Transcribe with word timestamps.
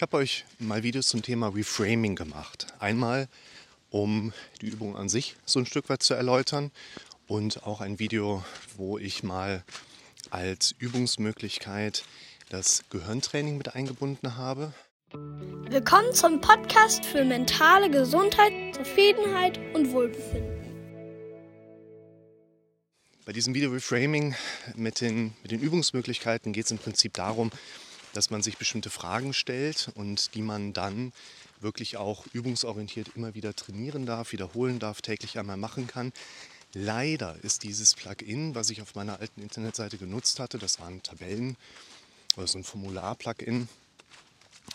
Ich 0.00 0.02
habe 0.02 0.16
euch 0.16 0.46
mal 0.58 0.82
Videos 0.82 1.08
zum 1.08 1.20
Thema 1.20 1.48
Reframing 1.48 2.16
gemacht. 2.16 2.68
Einmal, 2.78 3.28
um 3.90 4.32
die 4.62 4.68
Übung 4.68 4.96
an 4.96 5.10
sich 5.10 5.36
so 5.44 5.58
ein 5.58 5.66
Stück 5.66 5.90
weit 5.90 6.02
zu 6.02 6.14
erläutern 6.14 6.70
und 7.26 7.64
auch 7.64 7.82
ein 7.82 7.98
Video, 7.98 8.42
wo 8.78 8.96
ich 8.96 9.22
mal 9.22 9.62
als 10.30 10.74
Übungsmöglichkeit 10.78 12.04
das 12.48 12.84
Gehirntraining 12.88 13.58
mit 13.58 13.74
eingebunden 13.74 14.38
habe. 14.38 14.72
Willkommen 15.68 16.14
zum 16.14 16.40
Podcast 16.40 17.04
für 17.04 17.22
mentale 17.22 17.90
Gesundheit, 17.90 18.54
Zufriedenheit 18.74 19.60
und 19.74 19.92
Wohlbefinden. 19.92 20.60
Bei 23.26 23.34
diesem 23.34 23.52
Video 23.52 23.70
Reframing 23.70 24.34
mit 24.76 25.02
den, 25.02 25.34
mit 25.42 25.52
den 25.52 25.60
Übungsmöglichkeiten 25.60 26.54
geht 26.54 26.64
es 26.64 26.70
im 26.70 26.78
Prinzip 26.78 27.12
darum, 27.12 27.50
dass 28.12 28.30
man 28.30 28.42
sich 28.42 28.58
bestimmte 28.58 28.90
Fragen 28.90 29.32
stellt 29.32 29.90
und 29.94 30.34
die 30.34 30.42
man 30.42 30.72
dann 30.72 31.12
wirklich 31.60 31.96
auch 31.96 32.24
übungsorientiert 32.32 33.10
immer 33.16 33.34
wieder 33.34 33.54
trainieren 33.54 34.06
darf, 34.06 34.32
wiederholen 34.32 34.78
darf, 34.78 35.02
täglich 35.02 35.38
einmal 35.38 35.56
machen 35.56 35.86
kann. 35.86 36.12
Leider 36.72 37.36
ist 37.42 37.64
dieses 37.64 37.94
Plugin, 37.94 38.54
was 38.54 38.70
ich 38.70 38.80
auf 38.80 38.94
meiner 38.94 39.20
alten 39.20 39.42
Internetseite 39.42 39.98
genutzt 39.98 40.38
hatte, 40.38 40.58
das 40.58 40.78
waren 40.78 41.02
Tabellen 41.02 41.56
oder 42.36 42.46
so 42.46 42.58
ein 42.58 42.64
Formular-Plugin. 42.64 43.68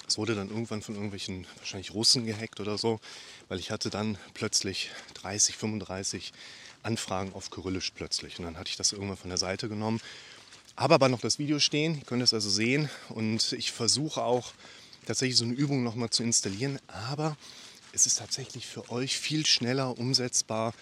Es 0.08 0.18
wurde 0.18 0.36
dann 0.36 0.50
irgendwann 0.50 0.82
von 0.82 0.96
irgendwelchen 0.96 1.48
wahrscheinlich 1.58 1.94
Russen 1.94 2.26
gehackt 2.26 2.60
oder 2.60 2.78
so, 2.78 3.00
weil 3.48 3.60
ich 3.60 3.72
hatte 3.72 3.90
dann 3.90 4.18
plötzlich 4.34 4.92
30, 5.16 5.56
35 5.56 6.34
Anfragen 6.84 7.34
auf 7.34 7.50
Kyrillisch 7.50 7.92
plötzlich. 7.92 8.38
Und 8.38 8.46
dann 8.46 8.58
hatte 8.58 8.70
ich 8.70 8.76
das 8.76 8.92
irgendwann 8.92 9.18
von 9.18 9.30
der 9.30 9.40
Seite 9.40 9.70
genommen 9.70 10.02
habe 10.78 10.94
aber 10.94 11.10
noch 11.10 11.22
das 11.22 11.40
Video 11.40 11.60
stehen, 11.60 11.98
ihr 11.98 12.06
könnt 12.06 12.22
es 12.22 12.34
also 12.34 12.50
sehen 12.50 12.90
und 13.10 13.54
ich 13.54 13.72
versuche 13.72 14.22
auch 14.22 14.54
tatsächlich 15.06 15.38
so 15.38 15.46
eine 15.46 15.54
Übung 15.54 15.84
nochmal 15.84 16.10
zu 16.10 16.24
installieren, 16.24 16.80
aber 16.88 17.38
es 17.94 18.06
ist 18.06 18.18
tatsächlich 18.18 18.68
für 18.68 18.92
euch 18.92 19.18
viel 19.18 19.46
schneller 19.46 19.98
umsetzbar, 19.98 20.74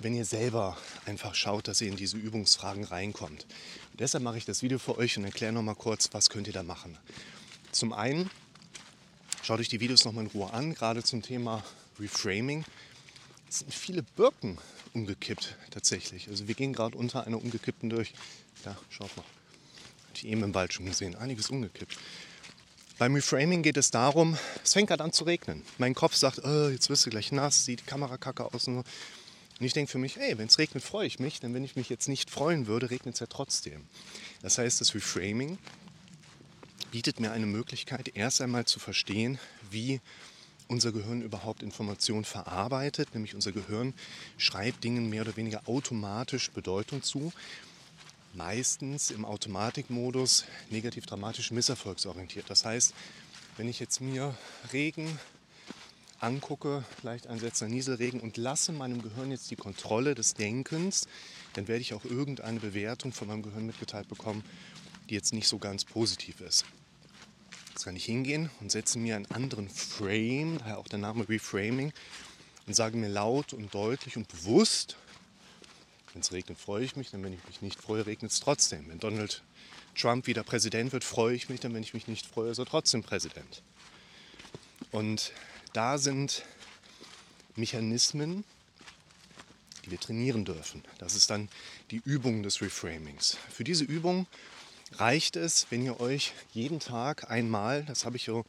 wenn 0.00 0.14
ihr 0.14 0.24
selber 0.24 0.76
einfach 1.06 1.34
schaut, 1.34 1.68
dass 1.68 1.80
ihr 1.80 1.88
in 1.88 1.96
diese 1.96 2.16
Übungsfragen 2.16 2.84
reinkommt. 2.84 3.46
Und 3.92 4.00
deshalb 4.00 4.24
mache 4.24 4.38
ich 4.38 4.44
das 4.44 4.62
Video 4.62 4.78
für 4.78 4.98
euch 4.98 5.16
und 5.18 5.24
erkläre 5.24 5.52
nochmal 5.52 5.74
kurz, 5.74 6.08
was 6.12 6.30
könnt 6.30 6.46
ihr 6.46 6.52
da 6.52 6.62
machen. 6.62 6.96
Zum 7.70 7.92
einen 7.92 8.30
schaut 9.42 9.60
euch 9.60 9.68
die 9.68 9.80
Videos 9.80 10.04
nochmal 10.04 10.24
in 10.24 10.30
Ruhe 10.30 10.52
an, 10.52 10.74
gerade 10.74 11.02
zum 11.02 11.22
Thema 11.22 11.62
Reframing. 12.00 12.64
Es 13.48 13.60
sind 13.60 13.72
viele 13.72 14.02
Birken 14.02 14.58
umgekippt 14.94 15.56
tatsächlich. 15.70 16.28
Also 16.28 16.48
wir 16.48 16.54
gehen 16.54 16.72
gerade 16.72 16.96
unter 16.96 17.26
einer 17.26 17.38
umgekippten 17.38 17.90
durch. 17.90 18.12
Da, 18.64 18.76
schaut 18.90 19.16
mal. 19.16 19.24
Hatte 20.08 20.18
ich 20.18 20.26
eben 20.26 20.42
im 20.42 20.54
Wald 20.54 20.72
schon 20.72 20.86
gesehen. 20.86 21.14
Einiges 21.16 21.50
umgekippt. 21.50 21.96
Beim 22.98 23.14
Reframing 23.14 23.62
geht 23.62 23.76
es 23.76 23.92
darum, 23.92 24.36
es 24.64 24.72
fängt 24.72 24.88
gerade 24.88 25.04
an 25.04 25.12
zu 25.12 25.22
regnen. 25.22 25.62
Mein 25.78 25.94
Kopf 25.94 26.16
sagt, 26.16 26.44
oh, 26.44 26.68
jetzt 26.68 26.90
wirst 26.90 27.06
du 27.06 27.10
gleich 27.10 27.30
nass, 27.30 27.64
sieht 27.64 27.80
die 27.80 27.84
Kamera 27.84 28.16
kacke 28.16 28.44
aus 28.52 28.66
und 28.66 28.84
ich 29.60 29.72
denke 29.72 29.90
für 29.90 29.98
mich, 29.98 30.16
ey, 30.18 30.36
wenn 30.38 30.48
es 30.48 30.58
regnet, 30.58 30.82
freue 30.82 31.06
ich 31.06 31.18
mich. 31.18 31.40
Denn 31.40 31.54
wenn 31.54 31.64
ich 31.64 31.76
mich 31.76 31.88
jetzt 31.88 32.08
nicht 32.08 32.30
freuen 32.30 32.66
würde, 32.66 32.90
regnet 32.90 33.14
es 33.14 33.20
ja 33.20 33.26
trotzdem. 33.26 33.86
Das 34.42 34.58
heißt, 34.58 34.80
das 34.80 34.94
Reframing 34.94 35.58
bietet 36.90 37.20
mir 37.20 37.32
eine 37.32 37.46
Möglichkeit, 37.46 38.16
erst 38.16 38.40
einmal 38.40 38.64
zu 38.64 38.78
verstehen, 38.78 39.38
wie 39.70 40.00
unser 40.68 40.92
Gehirn 40.92 41.22
überhaupt 41.22 41.62
Informationen 41.62 42.24
verarbeitet. 42.24 43.14
Nämlich 43.14 43.34
unser 43.34 43.52
Gehirn 43.52 43.94
schreibt 44.36 44.84
Dingen 44.84 45.10
mehr 45.10 45.22
oder 45.22 45.36
weniger 45.36 45.62
automatisch 45.66 46.50
Bedeutung 46.50 47.02
zu 47.02 47.32
meistens 48.34 49.10
im 49.10 49.24
Automatikmodus 49.24 50.44
negativ 50.70 51.06
dramatisch 51.06 51.50
misserfolgsorientiert. 51.50 52.48
Das 52.48 52.64
heißt, 52.64 52.94
wenn 53.56 53.68
ich 53.68 53.80
jetzt 53.80 54.00
mir 54.00 54.36
Regen 54.72 55.18
angucke, 56.20 56.84
leicht 57.02 57.26
einsetzender 57.26 57.74
Nieselregen 57.74 58.20
und 58.20 58.36
lasse 58.36 58.72
meinem 58.72 59.02
Gehirn 59.02 59.30
jetzt 59.30 59.50
die 59.50 59.56
Kontrolle 59.56 60.14
des 60.14 60.34
Denkens, 60.34 61.08
dann 61.54 61.68
werde 61.68 61.80
ich 61.80 61.94
auch 61.94 62.04
irgendeine 62.04 62.60
Bewertung 62.60 63.12
von 63.12 63.28
meinem 63.28 63.42
Gehirn 63.42 63.66
mitgeteilt 63.66 64.08
bekommen, 64.08 64.44
die 65.08 65.14
jetzt 65.14 65.32
nicht 65.32 65.48
so 65.48 65.58
ganz 65.58 65.84
positiv 65.84 66.40
ist. 66.40 66.64
Jetzt 67.78 67.84
kann 67.84 67.94
ich 67.94 68.06
hingehen 68.06 68.50
und 68.58 68.72
setze 68.72 68.98
mir 68.98 69.14
einen 69.14 69.26
anderen 69.26 69.68
Frame, 69.68 70.58
daher 70.58 70.78
auch 70.78 70.88
der 70.88 70.98
Name 70.98 71.28
Reframing, 71.28 71.92
und 72.66 72.74
sage 72.74 72.96
mir 72.96 73.06
laut 73.06 73.52
und 73.52 73.72
deutlich 73.72 74.16
und 74.16 74.26
bewusst, 74.26 74.96
wenn 76.12 76.20
es 76.20 76.32
regnet, 76.32 76.58
freue 76.58 76.82
ich 76.82 76.96
mich. 76.96 77.12
Dann, 77.12 77.22
wenn 77.22 77.34
ich 77.34 77.46
mich 77.46 77.62
nicht 77.62 77.80
freue, 77.80 78.04
regnet 78.04 78.32
es 78.32 78.40
trotzdem. 78.40 78.88
Wenn 78.88 78.98
Donald 78.98 79.44
Trump 79.96 80.26
wieder 80.26 80.42
Präsident 80.42 80.90
wird, 80.90 81.04
freue 81.04 81.36
ich 81.36 81.50
mich. 81.50 81.60
Dann, 81.60 81.72
wenn 81.72 81.84
ich 81.84 81.94
mich 81.94 82.08
nicht 82.08 82.26
freue, 82.26 82.50
ist 82.50 82.58
er 82.58 82.66
trotzdem 82.66 83.04
Präsident. 83.04 83.62
Und 84.90 85.30
da 85.72 85.98
sind 85.98 86.42
Mechanismen, 87.54 88.42
die 89.84 89.92
wir 89.92 90.00
trainieren 90.00 90.44
dürfen. 90.44 90.82
Das 90.98 91.14
ist 91.14 91.30
dann 91.30 91.48
die 91.92 92.02
Übung 92.04 92.42
des 92.42 92.60
Reframings. 92.60 93.36
Für 93.48 93.62
diese 93.62 93.84
Übung 93.84 94.26
reicht 94.92 95.36
es, 95.36 95.66
wenn 95.70 95.84
ihr 95.84 96.00
euch 96.00 96.32
jeden 96.52 96.80
Tag 96.80 97.30
einmal, 97.30 97.84
das 97.84 98.04
habe 98.04 98.16
ich 98.16 98.24
so 98.24 98.44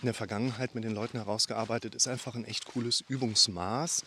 in 0.00 0.06
der 0.06 0.14
Vergangenheit 0.14 0.74
mit 0.74 0.84
den 0.84 0.94
Leuten 0.94 1.18
herausgearbeitet, 1.18 1.94
ist 1.94 2.08
einfach 2.08 2.34
ein 2.34 2.44
echt 2.44 2.66
cooles 2.66 3.04
Übungsmaß, 3.08 4.04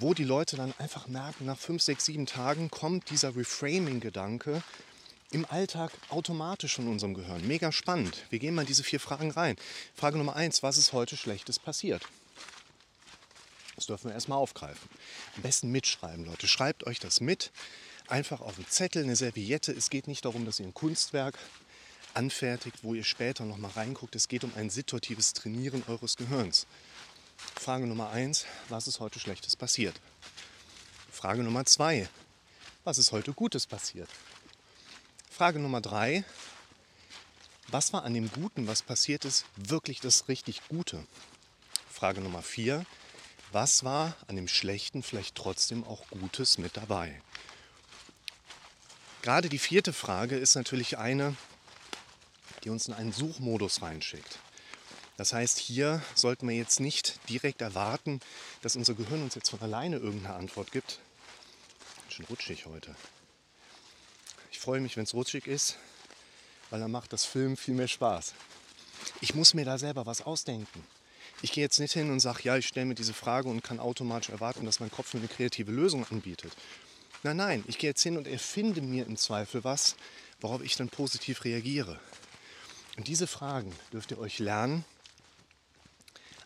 wo 0.00 0.14
die 0.14 0.24
Leute 0.24 0.56
dann 0.56 0.74
einfach 0.78 1.06
merken, 1.06 1.46
nach 1.46 1.58
fünf, 1.58 1.82
sechs, 1.82 2.06
sieben 2.06 2.26
Tagen 2.26 2.70
kommt 2.70 3.10
dieser 3.10 3.36
Reframing-Gedanke 3.36 4.62
im 5.30 5.44
Alltag 5.46 5.92
automatisch 6.10 6.76
von 6.76 6.88
unserem 6.88 7.14
Gehirn. 7.14 7.46
Mega 7.46 7.72
spannend. 7.72 8.24
Wir 8.30 8.38
gehen 8.38 8.54
mal 8.54 8.64
diese 8.64 8.84
vier 8.84 9.00
Fragen 9.00 9.30
rein. 9.30 9.56
Frage 9.94 10.16
Nummer 10.18 10.36
eins, 10.36 10.62
was 10.62 10.78
ist 10.78 10.92
heute 10.92 11.16
Schlechtes 11.16 11.58
passiert? 11.58 12.02
Das 13.76 13.86
dürfen 13.86 14.08
wir 14.08 14.14
erstmal 14.14 14.38
aufgreifen. 14.38 14.88
Am 15.36 15.42
besten 15.42 15.70
mitschreiben, 15.70 16.24
Leute. 16.24 16.46
Schreibt 16.46 16.86
euch 16.86 17.00
das 17.00 17.20
mit. 17.20 17.50
Einfach 18.08 18.42
auf 18.42 18.56
einen 18.56 18.68
Zettel, 18.68 19.02
eine 19.02 19.16
Serviette. 19.16 19.72
Es 19.72 19.88
geht 19.88 20.08
nicht 20.08 20.24
darum, 20.24 20.44
dass 20.44 20.60
ihr 20.60 20.66
ein 20.66 20.74
Kunstwerk 20.74 21.38
anfertigt, 22.12 22.80
wo 22.82 22.94
ihr 22.94 23.04
später 23.04 23.44
nochmal 23.44 23.70
reinguckt. 23.72 24.14
Es 24.14 24.28
geht 24.28 24.44
um 24.44 24.52
ein 24.56 24.68
situatives 24.68 25.32
Trainieren 25.32 25.82
eures 25.88 26.16
Gehirns. 26.16 26.66
Frage 27.56 27.86
Nummer 27.86 28.10
eins, 28.10 28.44
was 28.68 28.86
ist 28.86 29.00
heute 29.00 29.18
Schlechtes 29.18 29.56
passiert? 29.56 30.00
Frage 31.10 31.42
Nummer 31.42 31.64
zwei, 31.64 32.08
was 32.84 32.98
ist 32.98 33.10
heute 33.10 33.32
Gutes 33.32 33.66
passiert? 33.66 34.08
Frage 35.30 35.58
Nummer 35.58 35.80
drei, 35.80 36.24
was 37.68 37.92
war 37.94 38.04
an 38.04 38.14
dem 38.14 38.30
Guten, 38.30 38.66
was 38.66 38.82
passiert 38.82 39.24
ist, 39.24 39.46
wirklich 39.56 40.00
das 40.00 40.28
richtig 40.28 40.60
Gute? 40.68 41.06
Frage 41.90 42.20
Nummer 42.20 42.42
vier, 42.42 42.84
was 43.50 43.82
war 43.82 44.14
an 44.26 44.36
dem 44.36 44.48
Schlechten 44.48 45.02
vielleicht 45.02 45.36
trotzdem 45.36 45.84
auch 45.84 46.06
Gutes 46.10 46.58
mit 46.58 46.76
dabei? 46.76 47.20
Gerade 49.24 49.48
die 49.48 49.58
vierte 49.58 49.94
Frage 49.94 50.36
ist 50.36 50.54
natürlich 50.54 50.98
eine, 50.98 51.34
die 52.62 52.68
uns 52.68 52.88
in 52.88 52.92
einen 52.92 53.10
Suchmodus 53.10 53.80
reinschickt. 53.80 54.38
Das 55.16 55.32
heißt, 55.32 55.56
hier 55.56 56.02
sollten 56.14 56.46
wir 56.46 56.54
jetzt 56.54 56.78
nicht 56.78 57.18
direkt 57.30 57.62
erwarten, 57.62 58.20
dass 58.60 58.76
unser 58.76 58.92
Gehirn 58.92 59.22
uns 59.22 59.34
jetzt 59.34 59.48
von 59.48 59.62
alleine 59.62 59.96
irgendeine 59.96 60.34
Antwort 60.34 60.72
gibt. 60.72 60.98
Schon 62.10 62.26
rutschig 62.26 62.66
heute. 62.66 62.94
Ich 64.52 64.58
freue 64.58 64.80
mich, 64.80 64.98
wenn 64.98 65.04
es 65.04 65.14
rutschig 65.14 65.46
ist, 65.46 65.78
weil 66.68 66.80
dann 66.80 66.90
macht 66.90 67.14
das 67.14 67.24
Film 67.24 67.56
viel 67.56 67.72
mehr 67.72 67.88
Spaß. 67.88 68.34
Ich 69.22 69.34
muss 69.34 69.54
mir 69.54 69.64
da 69.64 69.78
selber 69.78 70.04
was 70.04 70.20
ausdenken. 70.20 70.86
Ich 71.40 71.52
gehe 71.52 71.64
jetzt 71.64 71.80
nicht 71.80 71.94
hin 71.94 72.10
und 72.10 72.20
sage, 72.20 72.40
ja, 72.42 72.58
ich 72.58 72.66
stelle 72.66 72.84
mir 72.84 72.94
diese 72.94 73.14
Frage 73.14 73.48
und 73.48 73.64
kann 73.64 73.80
automatisch 73.80 74.28
erwarten, 74.28 74.66
dass 74.66 74.80
mein 74.80 74.90
Kopf 74.90 75.14
mir 75.14 75.20
eine 75.20 75.28
kreative 75.28 75.72
Lösung 75.72 76.06
anbietet. 76.10 76.52
Nein, 77.24 77.38
nein, 77.38 77.64
ich 77.68 77.78
gehe 77.78 77.88
jetzt 77.88 78.02
hin 78.02 78.18
und 78.18 78.26
erfinde 78.26 78.82
mir 78.82 79.06
im 79.06 79.16
Zweifel 79.16 79.64
was, 79.64 79.96
worauf 80.42 80.62
ich 80.62 80.76
dann 80.76 80.90
positiv 80.90 81.44
reagiere. 81.44 81.98
Und 82.98 83.08
diese 83.08 83.26
Fragen 83.26 83.72
dürft 83.94 84.10
ihr 84.10 84.18
euch 84.18 84.40
lernen, 84.40 84.84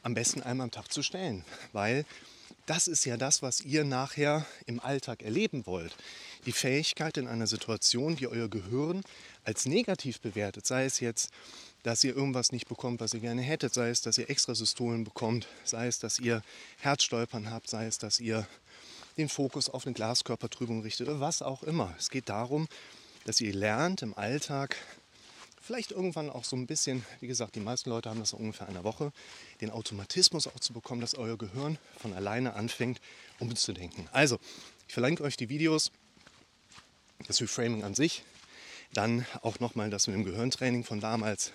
am 0.04 0.14
besten 0.14 0.40
einmal 0.40 0.66
am 0.66 0.70
Tag 0.70 0.92
zu 0.92 1.02
stellen, 1.02 1.44
weil 1.72 2.06
das 2.66 2.86
ist 2.86 3.04
ja 3.04 3.16
das, 3.16 3.42
was 3.42 3.60
ihr 3.62 3.82
nachher 3.82 4.46
im 4.66 4.78
Alltag 4.78 5.25
erleben 5.25 5.66
wollt. 5.66 5.96
Die 6.46 6.52
Fähigkeit 6.52 7.16
in 7.16 7.26
einer 7.26 7.48
Situation, 7.48 8.14
die 8.14 8.28
euer 8.28 8.48
Gehirn 8.48 9.02
als 9.42 9.66
negativ 9.66 10.20
bewertet, 10.20 10.64
sei 10.64 10.84
es 10.84 11.00
jetzt, 11.00 11.31
dass 11.82 12.04
ihr 12.04 12.14
irgendwas 12.14 12.52
nicht 12.52 12.69
bekommt, 12.69 13.00
was 13.00 13.14
ihr 13.14 13.20
gerne 13.20 13.42
hättet, 13.42 13.74
sei 13.74 13.88
es, 13.90 14.00
dass 14.00 14.16
ihr 14.16 14.31
Extrasystolen 14.31 15.02
bekommt, 15.02 15.48
sei 15.64 15.88
es, 15.88 15.98
dass 15.98 16.20
ihr 16.20 16.40
Herzstolpern 16.76 17.50
habt, 17.50 17.69
sei 17.69 17.86
es, 17.86 17.98
dass 17.98 18.20
ihr 18.20 18.46
den 19.19 19.29
Fokus 19.29 19.69
auf 19.69 19.85
eine 19.85 19.94
Glaskörpertrübung 19.94 20.82
richtet 20.82 21.09
oder 21.09 21.20
was 21.20 21.43
auch 21.43 21.62
immer. 21.62 21.94
Es 21.99 22.09
geht 22.09 22.29
darum, 22.29 22.69
dass 23.25 23.41
ihr 23.41 23.53
lernt 23.53 24.03
im 24.03 24.17
Alltag 24.17 24.76
vielleicht 25.61 25.91
irgendwann 25.91 26.31
auch 26.31 26.44
so 26.44 26.56
ein 26.56 26.67
bisschen, 26.67 27.05
wie 27.20 27.26
gesagt, 27.26 27.55
die 27.55 27.61
meisten 27.61 27.91
Leute 27.91 28.09
haben 28.09 28.20
das 28.20 28.32
ungefähr 28.32 28.69
eine 28.69 28.85
Woche, 28.85 29.12
den 29.61 29.70
Automatismus 29.70 30.47
auch 30.47 30.61
zu 30.61 30.73
bekommen, 30.73 31.03
dass 31.03 31.15
euer 31.15 31.37
Gehirn 31.37 31.76
von 31.99 32.15
alleine 32.15 32.55
anfängt, 32.55 33.03
umzudenken. 33.38 34.09
Also, 34.12 34.38
ich 34.87 34.94
verlinke 34.94 35.25
euch 35.25 35.37
die 35.37 35.50
Videos, 35.50 35.91
das 37.26 37.43
Reframing 37.43 37.85
an 37.85 37.94
sich, 37.94 38.23
dann 38.94 39.26
auch 39.43 39.61
nochmal 39.61 39.91
das 39.91 40.06
mit 40.06 40.17
dem 40.17 40.25
Gehirntraining 40.25 40.85
von 40.85 41.00
damals. 41.00 41.53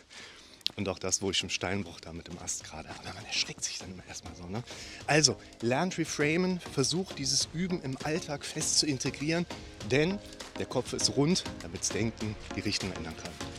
Und 0.75 0.89
auch 0.89 0.97
das, 0.97 1.21
wo 1.21 1.29
ich 1.29 1.43
im 1.43 1.49
Steinbruch 1.49 1.99
da 1.99 2.13
mit 2.13 2.27
dem 2.27 2.39
Ast 2.39 2.63
gerade. 2.63 2.89
Aber 2.89 3.13
man 3.13 3.25
erschreckt 3.25 3.63
sich 3.63 3.77
dann 3.77 3.91
immer 3.91 4.05
erstmal 4.07 4.35
so. 4.35 4.47
Ne? 4.47 4.63
Also, 5.05 5.35
lernt 5.61 5.97
Reframen, 5.97 6.59
versucht 6.59 7.19
dieses 7.19 7.47
Üben 7.53 7.81
im 7.83 7.97
Alltag 8.03 8.43
fest 8.43 8.79
zu 8.79 8.87
integrieren, 8.87 9.45
denn 9.91 10.17
der 10.57 10.65
Kopf 10.65 10.93
ist 10.93 11.15
rund, 11.15 11.43
damit 11.61 11.81
das 11.81 11.89
Denken 11.89 12.35
die 12.55 12.61
Richtung 12.61 12.91
ändern 12.93 13.15
kann. 13.17 13.52